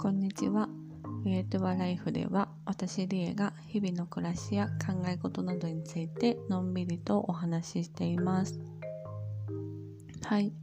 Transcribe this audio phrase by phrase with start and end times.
[0.00, 0.66] こんにちは。
[1.26, 8.58] ウェイトワライフでは私リエが日々の暮らしや考え事などについてのんびりとお話ししています。
[10.24, 10.54] はい。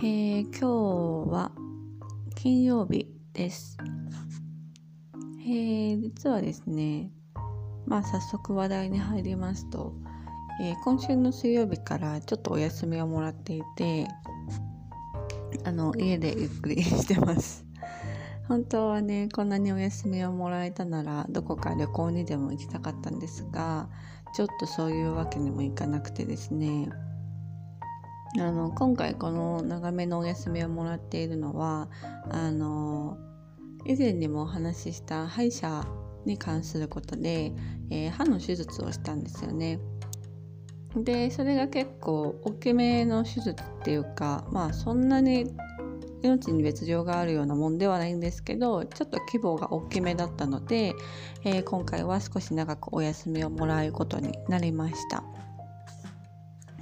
[0.00, 1.52] ー、今日は
[2.34, 3.78] 金曜日です。
[5.46, 7.10] えー、実はですね、
[7.86, 9.94] まあ早速話題に入りますと、
[10.60, 14.06] えー今週の水曜日からちょっとお休みをもらっていて、
[15.64, 17.71] あの家でゆっくりしてます。
[18.52, 23.88] 本当はねこんなにお休みをもらえたならどこか旅行にでも行きたかったんですが
[24.34, 26.90] ちょっとそういうわけにもいかなくてですね
[28.38, 31.88] あの今回この長めのお休みをもらっているのは
[32.30, 33.16] あの
[33.86, 35.86] 以前にもお話しした歯医者
[36.26, 37.54] に関することで、
[37.88, 39.80] えー歯の手術をしたんですよね。
[40.94, 45.46] でそれが結構大きめの手術っていうかまあそんなに
[46.22, 50.94] 命に別状があるようなもんではないんですけどちょっと規模が大きめだったので、
[51.44, 55.22] えー今回は少し長くお休みをもらうことになりました。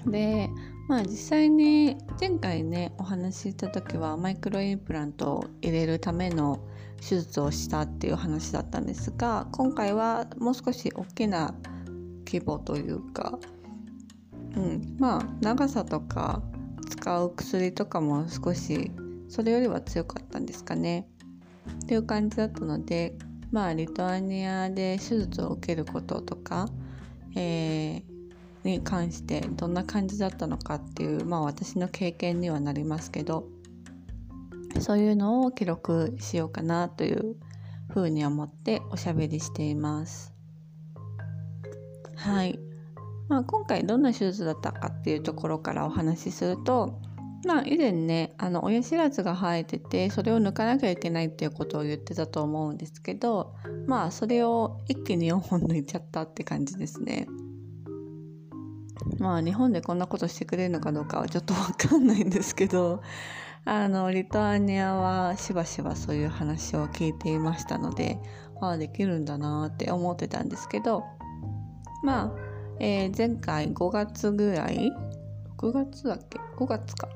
[0.06, 0.48] で
[0.88, 6.58] まあ実際に前回ねお話しした時はマイクロインプラントを入れるための
[7.00, 11.54] 手術をしたっていう話だったんですが今回はもう少し大きな
[12.27, 13.38] 規模というか、
[14.56, 16.42] うん、まあ長さとか
[16.88, 18.91] 使う薬とかも少し
[19.31, 21.09] それよりは強かったんですかね
[21.84, 23.14] っていう感じだったので
[23.50, 26.69] まあリトアニアで手術を受けることとか、
[27.34, 28.11] えー
[28.64, 33.48] に関してどんな感じだったのかっていうまあ私の経験にはなりますけど
[34.81, 37.37] そういうのを記録しようかなという
[37.89, 40.33] ふうに思っておしゃべりしています。
[42.15, 42.59] はい、
[43.28, 47.00] まあ、今回どんな手術だったかっていうところからお話しすると
[47.46, 53.54] まあ以前ねあの親知らずが生えててそれを抜かなきゃいけないっていうことを言ってたと思うんですけど
[53.87, 57.26] まあそれを一気に4本抜いちゃったって感じですね。
[59.19, 63.03] まあ日本でこんなことしてくれるのかどうかはちょっとわかんないんですけど
[63.65, 68.19] あのリトアニアはしばしばそういう話を聞いていましたので
[68.60, 71.04] ああできるんだなって思ってたんですけど
[72.03, 72.32] まあ、
[72.78, 74.91] えー前回5月ぐらい
[75.59, 77.09] ？6月だっけ？5月か。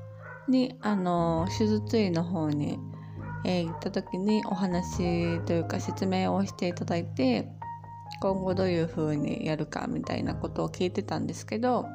[0.47, 2.79] にあの手術医の方に、
[3.43, 7.47] えー行った時にお話というか説明をしていただいて
[8.21, 11.85] 今後どういう風にやるかみたいなことを聞いてたんですけど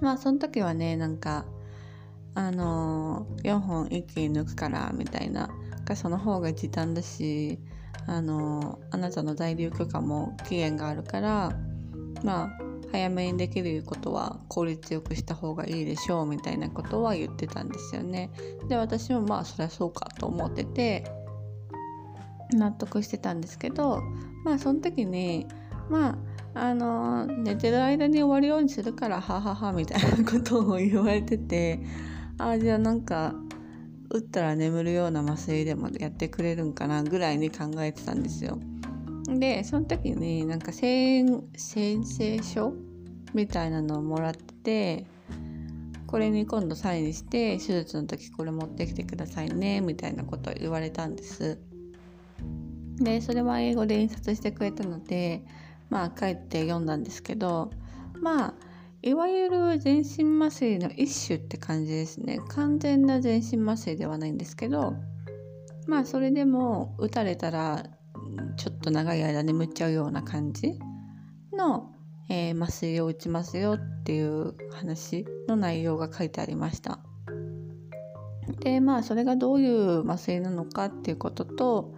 [0.00, 1.46] まあその時はねなんか
[2.34, 5.48] あの4本一気に抜くからみたいな
[5.84, 7.58] がその方が時短だし
[8.06, 11.52] あのあなたの在留許可も期限があるから
[12.22, 18.30] まあ早めにできることは効率よくした方がいいでしょうみたいなことは言ってたんですよね。
[18.68, 21.04] で私もまあそりゃそうかと思ってて
[22.52, 24.02] 納得してたんですけど
[24.44, 25.46] まあその時に
[25.90, 26.18] ま
[26.54, 31.80] ああの寝てる間に終わるようにするからはははみたいなことを言われてて
[32.38, 33.34] ああじゃあなんか
[34.10, 38.58] 打ったら眠るような麻酔でもやってくれるんかなぐらいに考えてたんですよ。
[39.28, 42.72] でその時になんか宣誓書
[43.34, 45.06] みたいなのをもらって
[46.06, 51.58] これに今度サインして手術の時これ持ってきてくださいねみたいなことを言われたんです。
[52.98, 55.44] でそれは英語で印刷してくれたので
[55.90, 57.70] まあ帰って読んだんですけど
[58.20, 58.54] まあ
[59.02, 64.94] いわゆる全身麻酔の一種って感じですね完全な全身麻酔ではないんですけど
[65.86, 67.84] まあそれでも打たれたら
[68.56, 70.78] ちょっと長い間眠っちゃうような感じ？
[71.52, 71.92] の、
[72.28, 77.00] えー麻酔を打ちますよっていう話の内容が書いてありました。
[78.60, 81.94] でまあそれがどういう麻酔なのかっていうことと、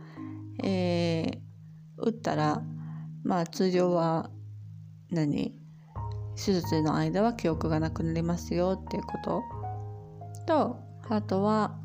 [0.62, 1.38] えー
[1.98, 2.62] 打ったら
[3.24, 4.30] まあ通常は
[5.10, 5.54] 何？
[6.36, 9.42] 手術の間は記憶がなくなりますよっていうこと。
[10.47, 10.76] と
[11.09, 11.76] あとは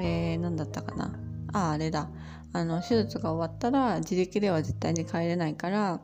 [0.00, 1.18] えー、何だったかな？
[1.54, 2.10] ああれだ。
[2.52, 6.00] あの手術が終わったら自力では絶対に帰れないから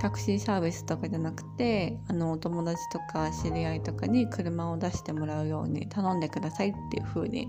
[0.00, 7.48] タクシーサービスとかじゃなくてあのお友達とか知り合いとかに車を出してもらうように頼んでくださいっていう風に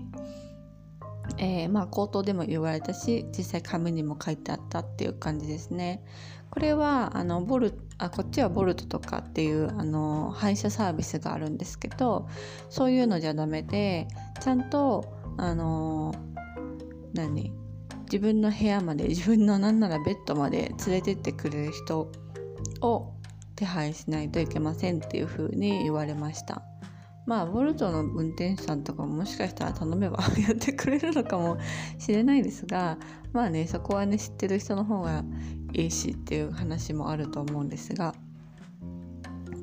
[1.38, 6.04] えーまあ口頭でも言われたし実際紙にも書いてあったっていう感じですね。
[6.50, 12.28] これはあのボルあこっちはボルトとかっていうあの配車サービスがあるんですけど
[12.70, 14.06] そういうのじゃダメで
[14.40, 16.14] ちゃんとあの
[17.12, 17.52] 何？
[18.06, 22.10] 自分の部屋まで自分のなんならベッドまで連れてってくれる人
[22.80, 23.12] を
[23.56, 26.62] 手配しないといけませんっていう風に言われました。
[27.26, 31.58] まあボルトの運転手さんとかももしかしたら頼めばやってくれるのかも
[31.98, 32.98] しれないですが
[33.32, 35.24] まあねそこはね知ってる人の方が
[35.72, 38.14] いいしっていう話もあると思うんですが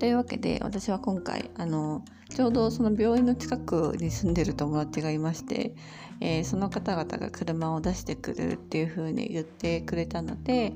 [0.04, 5.76] というわけで私は今回あのちょうどその病院の近くに住んでる友達がいまして、
[6.20, 10.74] えー、その方々が車を出してくるっていう風に言ってくれたので、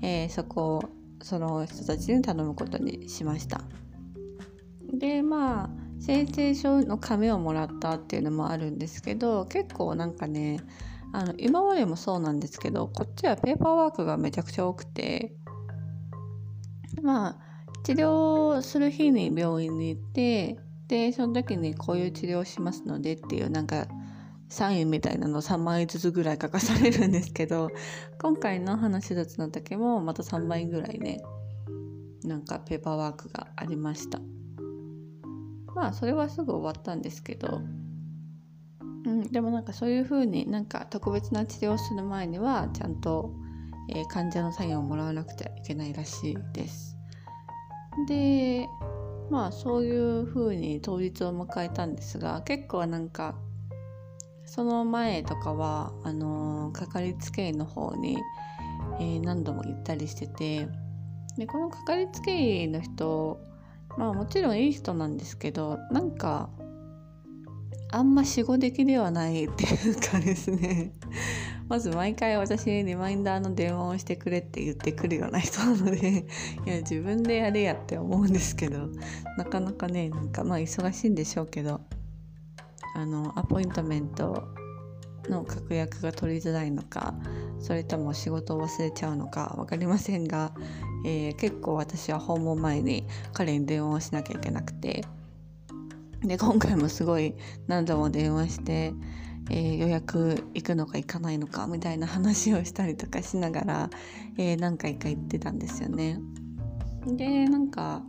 [0.00, 0.84] えー、そこを
[1.20, 3.62] その人たちに頼むことにしました。
[4.92, 10.60] でまあ申請書の紙をもらったっていうのもあるんですけど結構なんかね
[11.12, 15.34] あの今までもそうなんですけどこっちはペーパーワークがめちゃくちゃ多くて
[17.02, 17.47] まあ
[17.88, 20.58] 治療する日に病院に行って
[20.88, 23.86] でその時にこういう治療をしますのでっていうなんか
[24.50, 27.70] サインみたいなの3枚ずつぐらい書かされるんですけど
[28.20, 31.22] 今回の歯の手術の時もまた3枚ぐらいね
[32.24, 34.20] なんかペーパーワークがありました
[35.74, 37.62] まあそれはすぐ終わったんですけど
[39.06, 43.32] うん、でもなんかそういう風になんか特別な治療をする前にはちゃんと、
[43.88, 46.87] えー、患者のサインをもらわなくてはいけないらしいです。
[48.06, 48.68] で
[49.30, 53.34] まあそういう風に当日を迎えたんですが結構なんか
[54.46, 58.18] その前とかはあのー、かかりつけ医の方に、
[58.98, 60.68] えー、何度も行ったりしてて
[61.36, 63.40] でこのかかりつけ医の人
[63.96, 66.48] まあもちろんいい人なんですけどなんか
[67.90, 70.92] あんま死後的ではないっていうかですね。
[71.68, 76.24] まず毎回私にリマインダーの電話をしてくれって言ってくるような人なので
[76.66, 78.88] いや自分でやれやって思うんですけど
[79.36, 81.80] なかなかねなんかまあ忙しいんでしょうけど
[82.94, 84.48] あのアポイントメント
[85.28, 87.14] の確約が取りづらいのか
[87.60, 90.52] それとも仕事を忘れちゃうのか分かりませんが、
[91.04, 95.04] えー、結構私は訪問前に彼に電話をしなきゃいけなくて
[96.22, 97.34] で今回もすごい
[97.66, 98.92] 何度も電話して、
[99.50, 103.90] えー、予約行くのか行かないのかみたいな話をしたりとかしながら、
[104.36, 106.20] えー、何回か行ってたんですよね。
[107.06, 108.02] でなんか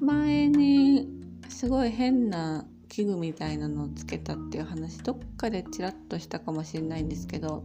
[0.00, 1.08] 前に
[1.48, 7.64] すごい変な器具みたいなのをつけたっていう話どっかでちらっとしたかもしれないんですけど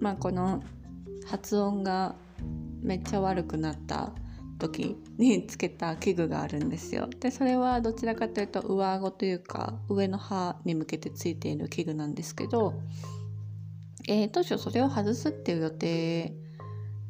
[0.00, 0.62] まあこの
[1.26, 2.14] 発音が
[2.82, 4.12] めっちゃ悪くなった
[4.68, 7.08] 時につけた器具があるんですよ。
[7.20, 12.74] でそれはどちらかというと上顎というか上の歯に向けてついている器具なんですけど、
[14.08, 16.34] えー、当初それを外すっていう予定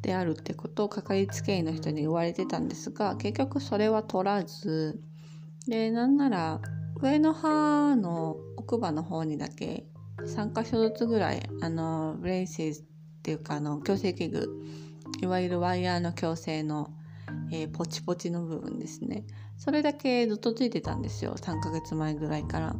[0.01, 5.01] であるってことをかかりつけ医の人に言われてたんですが結局それは取らず
[5.67, 6.59] でなんなら
[7.01, 9.85] 上の歯の奥歯の方にだけ
[10.21, 12.83] 3箇所ずつぐらいあの braces っ
[13.23, 14.49] ていうかあの矯正器具
[15.21, 16.89] いわゆるワイヤーの矯正の
[17.53, 19.25] えー、ポチポチの部分ですね。
[19.57, 21.35] それだけずっとついてたんですよ。
[21.35, 22.75] 3ヶ月前ぐらいから。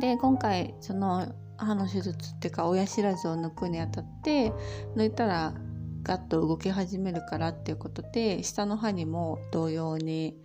[0.00, 4.52] で今回その歯の手術っていうか親知らずを抜くにあたって
[4.96, 5.54] 抜いたら
[6.02, 10.36] ガッと動き始めるからっていうことで下の歯にも同様に、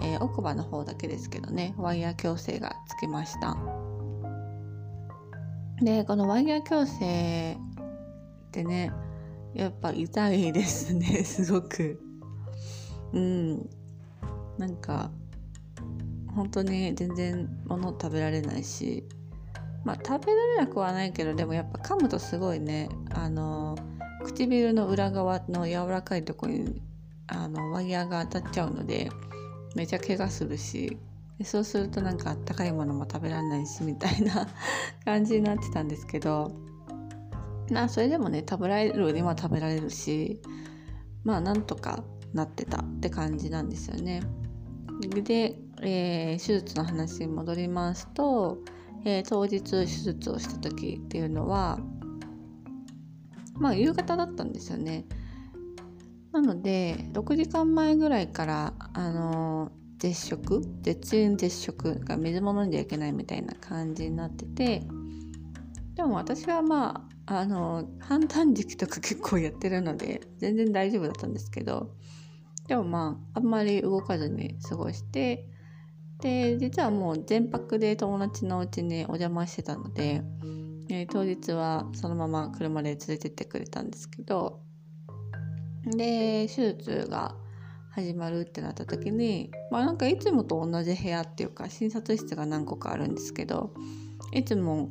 [0.00, 3.56] えー、奥歯の方だけですけどねワイヤー矯正がつきました。
[5.82, 7.58] でこのワイヤー矯正
[8.48, 8.92] ってね
[9.54, 12.05] やっぱ痛いですねすごく
[13.16, 13.70] うん。
[14.58, 15.10] なんか
[16.34, 19.04] 本当に全然物食べられないし
[19.84, 23.76] まあ食べられなくはないけどでもやっぱ噛むとすごいねあの
[24.24, 26.82] 唇の裏側の柔らかいとこに
[27.28, 29.10] あのワイヤーが当たっちゃうので
[29.74, 30.98] めちゃ怪我するし
[31.44, 34.48] そうするとなんかあったかいものも食べられないしみたいな
[35.04, 36.50] 感じになってたんですけど
[37.70, 40.40] まあそれでもね食べられるには食べられるし
[41.24, 42.04] まあなんとか
[42.36, 44.22] なってたって感じなんですよね。
[45.24, 48.58] で、えー、手術の話に戻りますと、
[49.04, 51.78] えー、当日手術をした時っていうのは
[53.54, 55.04] まあ夕方だったんですよね。
[56.32, 64.82] なので6時間前ぐらいからあの絶食絶縁絶食が水も飲んじゃいけないみたいな感じになってて
[65.94, 71.90] でも私はまああの判断時期とか結構やってるので全然大丈夫だったんですけど
[72.68, 75.46] でもまああんまり動かずに過ごして
[76.20, 80.22] で実はもう全泊で友達のお家にお邪魔してたので、
[80.88, 84.60] えー、当日はそのまま車で連れてってくれたんですけど
[85.84, 87.36] で手術が
[87.90, 93.72] 始まるってなった時にまあなんかいつもと同じ部屋っていうか診察室が何個かあるんですけど
[94.32, 94.90] いつも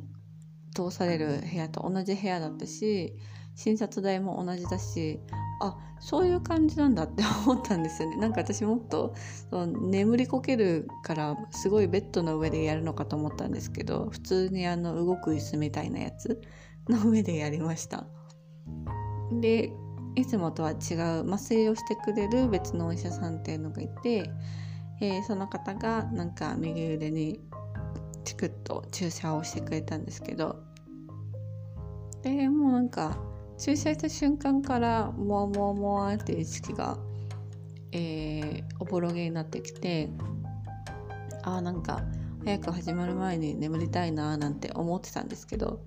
[0.74, 3.14] 通される部屋と同じ部屋だったし
[3.54, 5.20] 診察台も同じだし
[5.60, 8.16] あそういう感じなんだって思ったんですよね。
[8.20, 9.14] なんか私もっと
[9.50, 16.40] その眠りこけるからすごいベッドの上でやるのかと思ったんですけど普通にあの動く椅子みたいなやつ
[16.88, 18.06] の上でやりました。
[19.40, 19.72] で
[20.14, 24.30] いつもとは違う麻酔をしてくれる別のお医者さんっていうのがいて、
[25.00, 27.40] えー、その方がなんか右腕に
[28.24, 30.66] チクッと注射をしてくれたんですけど。
[32.22, 33.16] でもうなんか
[33.58, 36.98] 注射した瞬間からモワモワモワって意識が、
[37.92, 40.10] えー、おぼろげになってきて
[41.42, 42.02] あーなんか
[42.44, 45.80] 早く始まる前に眠りたいなーなんて思ってたんですけど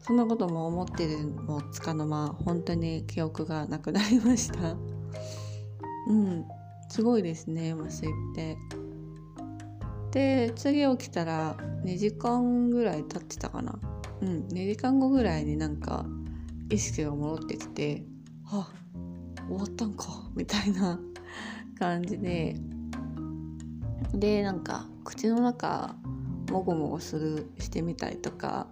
[0.00, 4.76] そんなことも思ってるもつかの間本当に記憶がなくなりました。
[6.08, 6.44] うん
[6.88, 8.56] すごいですね麻酔って。
[10.10, 13.78] で次起きたら2時間ぐらい経ってたかな。
[14.22, 16.06] うん2時間後ぐらいになんか
[16.70, 18.02] 意識が戻ってきて
[18.46, 18.70] あ
[19.48, 20.98] 終わったんかみたいな
[21.78, 22.56] 感じで。
[24.14, 25.94] でなんか口の中
[26.50, 28.66] もごもごするしてみたりとか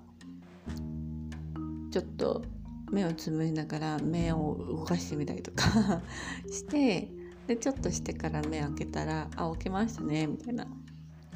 [1.91, 2.43] ちょっと
[2.91, 6.01] 目をつむりながら目を動かしてみたりとか
[6.51, 7.11] して
[7.47, 10.67] でちょっとしてから目開けたら「あ起きましたね」みたいな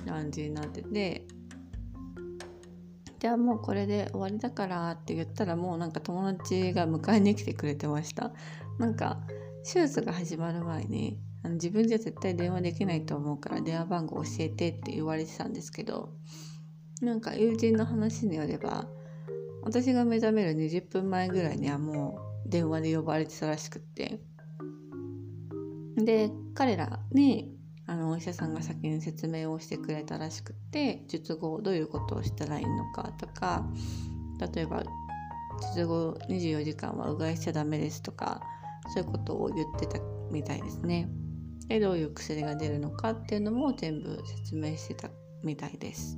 [0.07, 1.27] 感じになってて。
[3.21, 8.33] じゃあもうこれで終わりだからって言ったらもうなんか友達が迎えに来てくれてました。
[8.79, 9.21] なんか
[9.63, 16.15] 手術が始まる前にあの自分じゃ絶対電話できないと思うから電話番号教えてって言われてたんですけど
[17.03, 18.89] なんか友人の話によれば
[19.63, 24.21] 私が目覚める20分前ぐらいにはもう電話で呼ばれてたらしくって。
[25.97, 27.60] で彼らに
[27.91, 33.67] あのお医者さんが先に説明をしてくれたらしくて術後どういうことをしたらいいのかとか
[34.55, 34.85] 例えば
[35.75, 38.43] 術後24時間はうがいしちゃダメですとか
[38.95, 39.99] そういうことを言ってた
[40.31, 41.09] みたいですね。
[41.67, 45.11] でどういう薬が出るのかっていうのも全部説明してた
[45.43, 46.17] みたいです。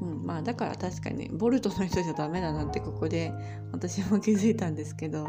[0.00, 3.32] うん、まあだから確かにボルトの人じゃダメだなってここで
[3.70, 5.28] 私も気づいたんですけど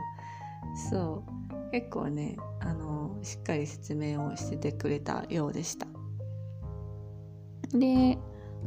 [0.90, 2.36] そう結構ね
[2.66, 5.88] あのしっかり説明をしててくれたようでした。
[7.72, 8.18] で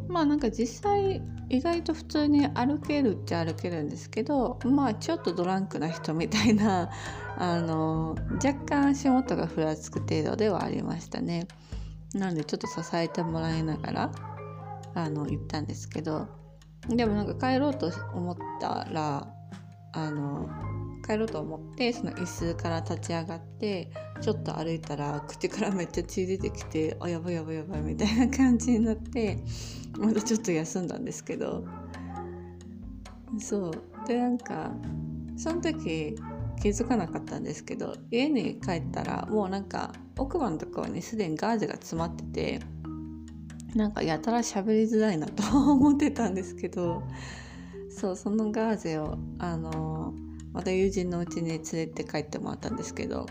[0.08, 6.90] まあなんか実際意外と普通に歩けるっちゃ歩けるんですけどまあちょっとドランクな人みたいな
[7.36, 11.48] あの若干足元がふらつく程度ではありましたね。
[12.14, 14.12] なのでちょっと支えてもらいながら
[14.94, 16.38] あの行ったんですけど。
[16.88, 19.26] でもなんか帰ろうと思ったら
[19.92, 20.48] あの
[21.08, 29.38] 帰ろうと思ってその椅子から立ち上がってちょっと歩いたら口からめっちゃ血出てきてあやばいやばいやばいみたいな感じになって
[29.98, 31.64] またちょっと休んだんですけど。
[33.38, 33.72] そう。
[34.06, 34.72] でなんか
[35.36, 36.16] その時
[36.60, 42.60] 気づかなかったんですけど家に帰ったらもうなんか奥歯のところにすでにガーゼが詰まってて
[43.74, 47.02] なんかやたら喋りづらいなと思ってたんですけど
[47.90, 50.14] そうそのガーゼをあの
[50.58, 53.26] また友人のうちに連れて帰ってもらったんですけど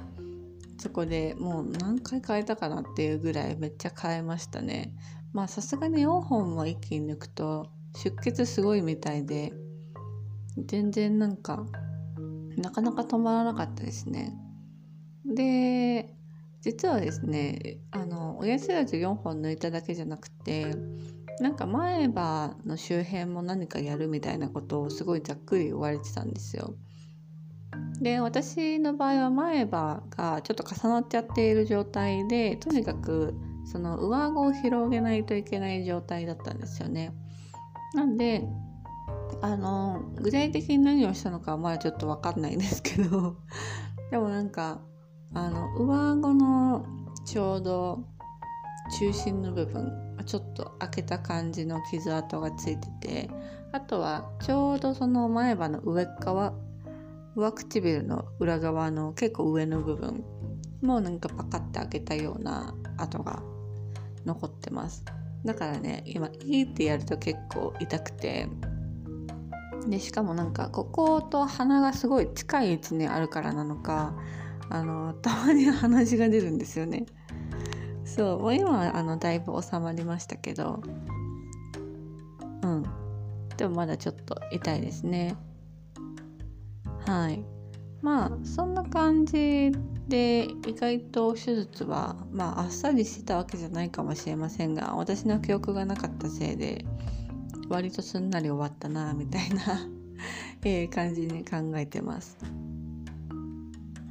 [0.79, 4.93] そこでもう何回変えたかなっていうぐらいめっちゃ変えましたね
[5.33, 7.69] まあさすがに4本も一気に抜くと
[8.01, 9.51] 出血すごいみたいで
[10.57, 11.65] 全然なんか
[12.55, 14.33] なかなか止まらなかったですね
[15.25, 16.15] で
[16.61, 20.73] 実はですねあの親知らず4本抜いただけじゃなくて
[21.41, 26.73] なんか前歯の周辺も何かやるみたいなことをすごいざっくり言われてたんですよ。
[28.01, 33.33] で私の場合は前歯がちょっと重なっちゃっている状態でとにかく
[33.65, 37.13] その上顎を広げないといけない状態だったんですよね。
[37.93, 38.47] なんで
[39.41, 43.37] あの具体的に何をしたのかはまだちょっと分かんないんですけど
[44.11, 44.79] でもなんか
[45.33, 46.85] あの上顎の
[47.25, 48.03] ちょうど
[48.99, 49.91] 中心の部分
[50.25, 53.29] ちょっと開けた感じの傷跡がついてて
[53.71, 56.53] あとはちょうどその前歯の上側
[57.37, 60.23] 上唇の裏側の結構上の部分
[60.81, 63.43] もなんかパカッて開けたような跡が
[64.25, 65.05] 残ってます。
[65.45, 68.49] だからね今いいってやると結構痛くて。
[69.87, 74.13] でしかもなんかここと鼻がすごい近い位置にあるからなのか
[74.69, 77.05] あのたまに鼻血が出るんですよね。
[78.03, 80.81] そうもう今はあのだいぶ収まりましたけど。
[82.63, 82.83] うん。
[83.55, 85.35] でもまだちょっと痛いですね。
[87.07, 87.43] はい
[88.01, 89.71] まあそんな感じ
[90.07, 96.85] で意外と手術はまああっさりしてたわけじゃないかもしれませんが私の記憶がなかったせいで
[97.69, 99.87] 割とすんなり終わったなみたいな
[100.63, 102.37] え感じに考えてます。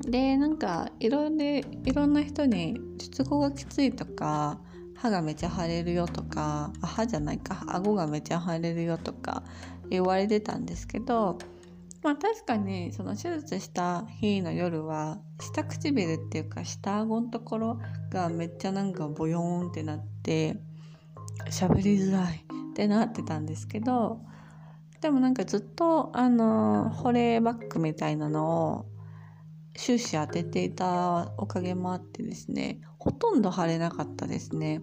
[0.01, 4.59] でなんかいろいろんな人に術後がきついとか
[4.95, 9.43] 歯がめちゃ腫れるよとか歯じゃないか顎がめちゃ腫れるよとか
[9.91, 11.39] 言われてたんですけど
[12.07, 20.57] まあ確かにその手術した日の夜は下唇っていうか下顎のところがめっちゃなんかボヨーンってなって
[21.51, 24.21] 喋りづらいってなってたんですけど
[25.01, 28.87] でもなんかずっとあの保冷バッグみたいなのを
[29.75, 34.81] 終始当てていたおかげもあってですねほとんど腫れなかったですね。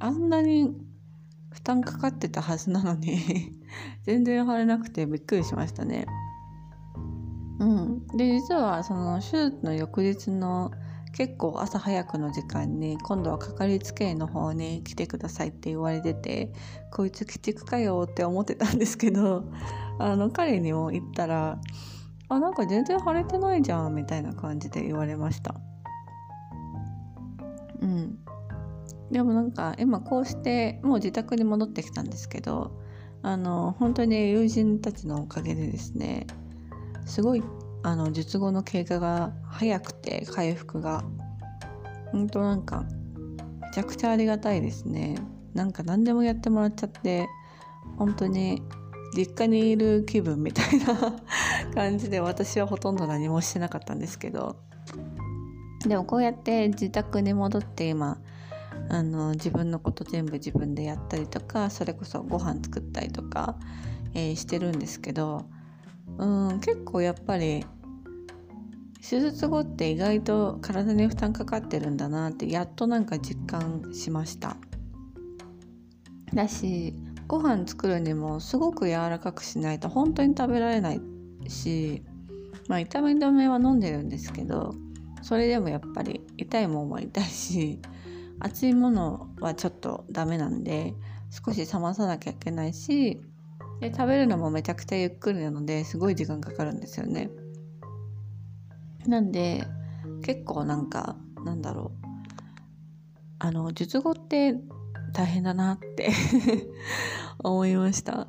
[0.00, 0.74] あんなに
[1.52, 3.52] 負担かかってたはずなのに
[4.02, 6.06] 全然腫れなくてびっくりしましたね。
[7.60, 8.06] うん。
[8.16, 10.72] で実はその手術の翌日の
[11.12, 16.52] 結構朝早くの時間に今度はかかりつけ医の方に来てくださいって言われてて
[16.92, 19.44] こいつ鬼畜かよって思ってたんですけど
[19.98, 21.60] あの彼にも言ったら
[22.28, 25.54] あなんか全然腫れてないじゃんみたいな感じで言われました。
[27.80, 28.18] うん。
[29.10, 32.70] でもなんか今こうしてもう自宅に戻ってきたんですけど
[33.22, 36.28] あの本当に友人たちのおかげでですね
[37.06, 37.42] すごい
[37.82, 41.04] あの術後の経過が早くて回復が。
[42.12, 42.84] ほんとなんか
[43.60, 45.16] めちゃくちゃありがたいですね。
[45.54, 47.28] なんか何でもやってもらっちゃって
[47.96, 48.62] 本当に
[49.16, 51.16] 実家にいる気分みたいな
[51.74, 54.56] 感じで私はほとんど何もしてなかったんですけど。
[55.86, 58.18] でもこうやって自宅に戻って今
[58.90, 63.56] あの自分のこと全部自分でやったりとかそれこそご飯作ったりとか、
[64.12, 65.46] えー、してるんですけど
[66.18, 67.64] うん結構やっぱり
[69.08, 74.56] 手術後って意外と体に負担かかってるんだなってやっとなんか実感しました。
[76.34, 76.94] だし
[77.26, 81.00] ご飯作るにもすごく柔らかくしないと本当に食べられない
[81.48, 82.02] し
[82.68, 84.74] まあ痛み止めは飲んでるんですけど
[85.22, 87.80] それでもやっぱり痛いもんは痛いし
[88.40, 90.94] 熱いものはちょっとダメなんで
[91.30, 93.20] 少し冷まさなきゃいけないし
[93.80, 97.30] で食べるのもめちゃくちゃゆっくりなのですごい時間かかるんですよね。
[99.06, 99.66] なんで
[100.22, 102.06] 結構なんかなんだろう。
[103.38, 104.54] あの術後って
[105.14, 106.10] 大変だなって
[107.42, 108.28] 思いました。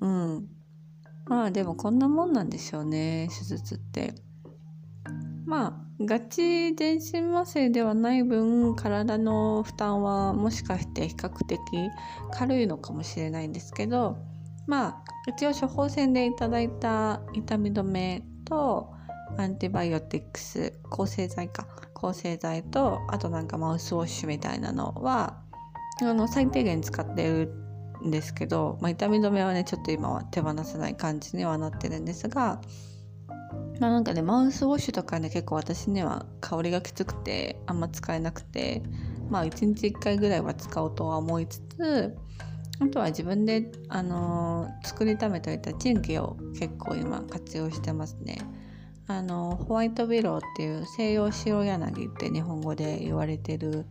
[0.00, 0.48] うん。
[1.24, 4.14] まあでもこんなもんなんでしょうね手術って。
[5.44, 11.58] まあガチ全身麻酔ではない分体の負担はもしかして比較的
[12.32, 14.18] 軽いのかもしれないんですけど
[14.66, 18.92] まあ一応処方箋でいただいた痛み止めと
[19.38, 21.66] アンティバイオティックス抗生剤か。
[21.96, 25.38] 抗生剤とあとなんかマウスウォッシュみたいなのは
[26.02, 27.54] あの最低限使ってる
[28.06, 32.60] んですけど、まあ、痛み止めはねちょっと今は手放せない感じにはなってるんですが
[33.80, 38.82] まあなんかねマウスウォッシュとかね結構私には香りがきつくてあんま使えなくて
[39.28, 42.16] まあ1日1回ぐらいは使おうとは思いつつ
[42.78, 48.38] あとは自分で、あのー、作りためておいたチンキを結構今活用してますね。
[49.08, 53.86] あのホワイトビローっていう西洋白柳って日本語で言われてる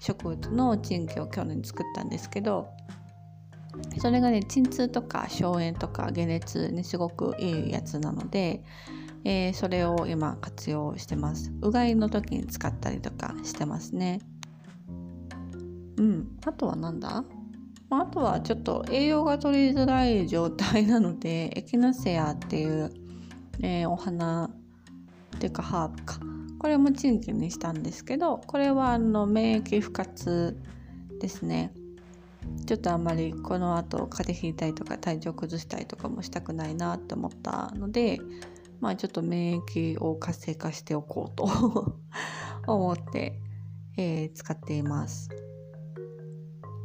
[0.00, 2.68] 植物のチンキを去年作ったんですけど
[3.98, 8.64] それがね鎮痛とか消炎とか解熱にすごくいいやつなので、
[9.24, 11.52] えー、それを今活用してます。
[11.62, 14.20] うがいの時に使ったりとかしてますね。
[15.96, 16.38] うん。
[16.44, 17.24] あとはなんだ？
[17.90, 22.92] あとはちょっと栄養が取りづらい状態なのでエキナセアっていう、
[23.60, 24.50] えー、お花
[25.36, 26.18] っていうかハーブか。
[26.58, 30.58] これもチンキにしたんですけどこれはあの免疫不活
[31.20, 31.72] ですね。
[32.66, 38.18] ちょっとあんまりこの後風邪ひいたりとか体調崩したりとかもしたくないなって思ったので
[38.84, 41.48] まあちょっと免疫を活性化しておこうと
[42.70, 43.40] 思って、
[43.96, 45.30] えー、使っています。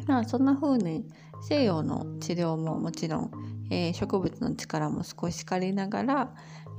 [0.07, 1.09] まあそんな風に
[1.41, 3.31] 西洋の治療ももちろん、
[3.69, 6.35] えー、植物の力も少し借りながら、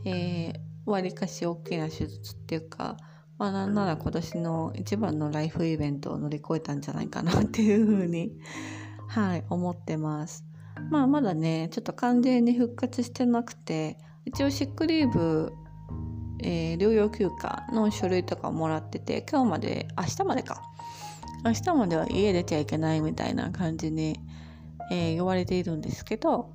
[0.06, 2.96] えー、りかし大きな手術っていうか
[3.36, 8.32] まあなんなら今年の一番のライフイベントを乗り越えたんじゃないかなっていう風に
[9.06, 10.46] はい思ってます
[10.90, 15.52] まあまだねちょっと完全に復活してなくて一応シックリーブ、
[16.40, 20.62] えー、療養休暇の書類とかもらってて今日まで明日までか。
[21.44, 24.20] 明日までは家出ちゃいけないみたいな感じに、
[24.90, 26.52] えー、言われているんですけど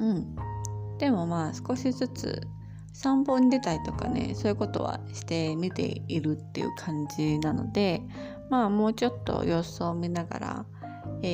[0.00, 0.36] うん。
[0.98, 2.40] でもまあ少しずつ
[2.92, 8.02] 散歩に出たりとかねそういうことはしてみているっていう感じなので
[8.50, 10.66] まあもうちょっと様子を見ながら、
[11.22, 11.28] え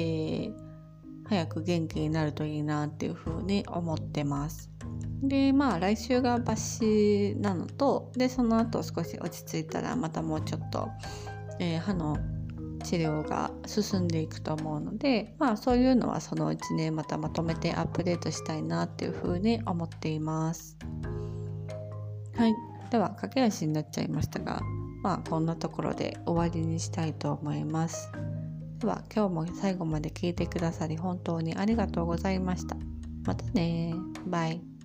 [0.51, 0.55] ー、
[1.29, 4.71] 早く元気になるといいなっていうふうに思ってます。
[5.23, 10.89] でまあ来週が抜歯なのとでその後少し落ち着いたらまたもうちょっと、
[11.59, 12.17] えー、歯の
[12.85, 20.77] 治療が進んでいくと思うのでまあそういうのはそのうちねまたまとめてアップデートしたいなっていうふうに思っています。
[22.37, 22.55] はい
[22.91, 24.63] では駆け足になっちゃいましたが
[25.03, 28.11] まあこんなところで終わりにしたいと思います。
[28.79, 32.77] では今日も最後まで聞いてくださり本当にありがとうございました。
[33.25, 33.93] またね
[34.27, 34.78] バイ。